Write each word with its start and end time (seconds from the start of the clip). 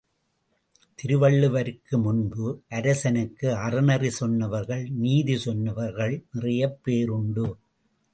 திருவள்ளுவருக்கு 0.95 1.97
முன்பு, 1.97 2.63
அரசனுக்கு 2.69 3.49
அறநெறி 3.49 4.07
சொன்னவர்கள் 4.07 4.89
நீதி 4.89 5.37
சொன்னவர்கள் 5.37 6.25
நிறையப் 6.31 6.83
பேர் 6.83 7.09
உண்டு. 7.09 7.57